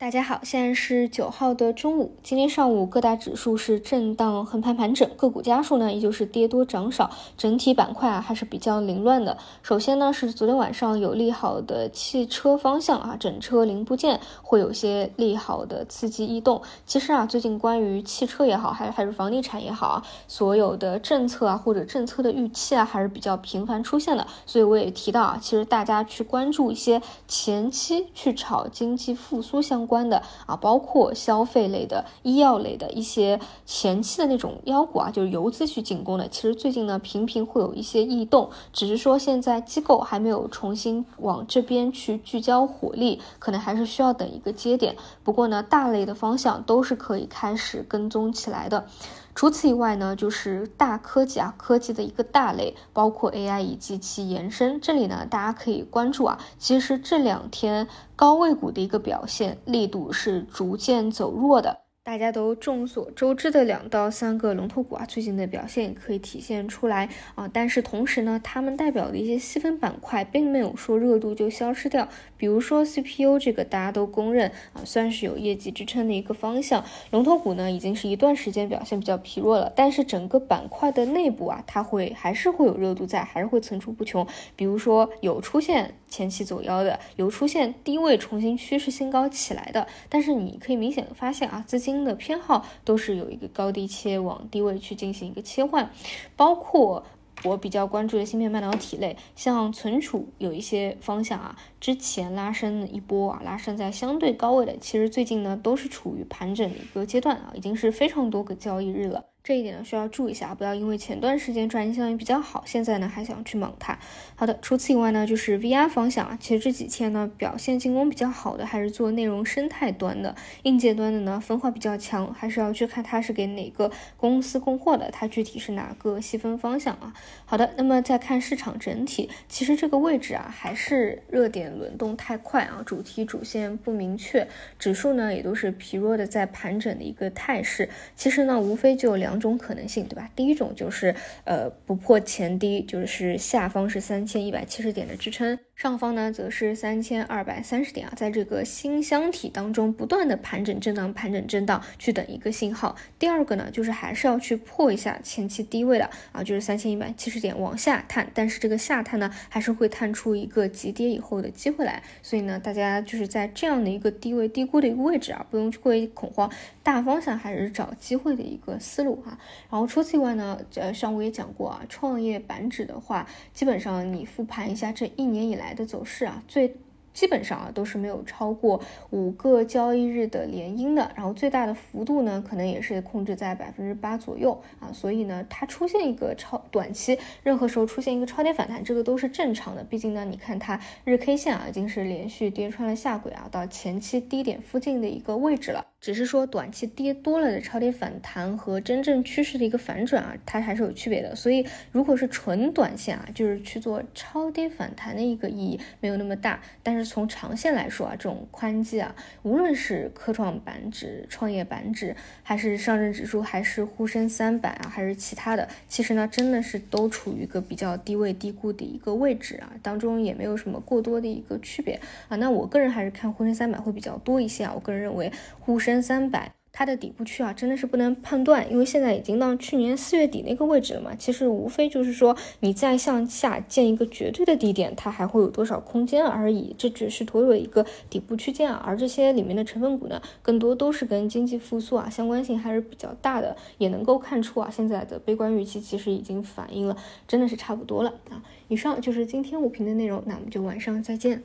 [0.00, 2.14] 大家好，现在是九号的中午。
[2.22, 9.36] 今天上午各大指数是震荡横盘盘整，个股家数呢依旧是跌多涨少，整体板块啊还是比较凌乱的。
[9.62, 16.62] 首先呢是昨天晚上有利好的汽车方向啊，整车零部件会有些利好的刺激异动。
[16.86, 24.26] 其实啊，最近关于汽车也好，还还是房地产也好啊，所有的政策啊或者政策的预期啊还是比较频繁出现的。
[24.46, 29.86] 所以我也提到啊，其实大家去关注一些前期去炒经济复苏相。
[29.89, 36.28] 关关的啊，包括消费类的、医药类的一些前期的那种妖股啊，就是游资去进攻的。
[36.28, 44.94] 其实最近呢，频频会有一些异动，只是说现在机构还没有重新往这边去聚焦火力，可能还是需要等一个节点。
[45.24, 48.86] 不过呢，大类的方向都是可以开始跟踪起来的。
[49.34, 54.80] 除此以外呢，就是大科技啊，科技的一个大类，包括 AI 以及其延伸。
[54.80, 61.78] 这里呢，大家可以关注啊，其实这两天高位股的一个表现力度是逐渐走弱的。
[62.02, 67.46] 大家都众所周知的两到三个龙头股啊，最近的表现可以体现出来啊。
[67.46, 72.08] 但是同时呢，它们代表的一些细分板块并没有说热度就消失掉。
[72.38, 76.82] 比如说 CPU 这个大家都公认啊，算是有业绩支撑的一个方向。
[77.10, 79.70] 龙头股呢，已经是一段时间表现比较疲弱了。
[79.76, 84.26] 但是整个板块的内部啊，它会还是会有热度在，还是会层出不穷。
[84.56, 89.86] 比如说有出现前期走腰的，有出现低位重新趋势新高起来的。
[90.08, 91.89] 但是你可以明显的发现啊，资金。
[91.90, 95.90] 新的偏好都是有一个高低切，往低位去进行一个切换，
[96.36, 97.02] 包括
[97.42, 109.29] 我比较关注的芯片半导体类，像存储有一些方向啊，之前拉升一波啊，拉升在相对高位的，其实最近呢都是处于盘整的一个阶段啊，已经是非常多个交易日了。
[109.42, 113.98] 这一点呢需要注意一下，不要因为前段时间赚钱效应比较好，现在呢还想去猛它。
[114.36, 127.14] 好的，除此以外呢，就是 VR 方向啊，其实这几天呢表现进攻比较好的还是做内容生态端的，硬件端的呢分化比较强，还是要去看它是给哪个公司供货的，它具体是哪个细分方向啊。
[127.46, 134.46] 好的，那么再看市场整体，其实这个位置啊还是热点轮动太快啊，主题主线不明确，
[134.78, 137.88] 指数呢也都是疲弱的在盘整的一个态势。
[138.14, 139.29] 其实呢无非就两。
[139.30, 140.28] 两种可能性，对吧？
[140.34, 141.14] 第一种就是
[141.44, 145.56] 呃不破前低，就是下方是三千一百七十点的支撑。
[145.80, 152.94] 上方呢，则是三千二百三十点啊，在这个新箱体当中不断的盘整震荡，盘整震荡，去等一个信号。
[153.18, 162.02] 第二个呢，就是还是要去破一下前期低位的啊，就是三千一百七十点往下探，但是这个下探呢，还是会探出一个急跌以后的机会来。
[162.20, 166.52] 所以呢，大家就是在这样的一个低位低估的一个位置啊，不用去过于恐慌，
[166.82, 169.38] 大方向还是找机会的一个思路哈。
[169.70, 175.69] 然后除此以外呢，呃，上午也讲过啊，创业板指的话，基本上你复盘一下这一年以来。
[175.74, 176.74] 的走势啊，最。
[177.12, 189.82] 基本上啊都是没有超过五个交易日的连阴的，然后最大的幅度呢可能也是控制在百分之八左右啊，所以呢它出现一个超短期，任何时候出现一个超跌反弹，这个都是正常的。
[189.82, 195.84] 毕竟呢你看它日 K 线啊已经是连续跌穿了下轨啊，到前期低点附近的一个位置了。
[196.00, 201.36] 只是说短期跌多了的超跌反弹和真正趋势的一个反转啊，它还是有区别的。
[201.36, 207.10] 所以如果是纯短线啊，就是去做超跌反弹的一个意义没有那么大，但是。
[207.10, 222.36] 从长线来说啊，这种宽基啊，无论是科创板指、创业板指，还是上证指数，还是沪深三百啊，还是其他的，其实呢，真的是都处于一个比较低位低估的一个位置啊，当中也没有什么过多的一个区别啊。
[222.36, 226.52] 那我个人还是看沪深三百会比较多一些啊，我个人认为沪深三百。
[226.72, 231.12] 它的底部区啊，真的是不能判断，因为现在已经到去年四月底那个位置了嘛。
[231.18, 236.72] 其实无非就是说，你再向下建一个绝对的低点，它还会有多少空间而已。
[236.78, 238.80] 这只是所有一个底部区间啊。
[238.86, 243.56] 而这些里面的成分股呢，更多都是跟经济复苏啊相关性还是比较大的。
[243.78, 246.96] 也能够看出啊，现在的悲观预期其实已经反映了，
[247.26, 248.40] 真的是差不多了啊。
[248.68, 251.42] 以上就是今天五评的内容，那我们就晚上再见。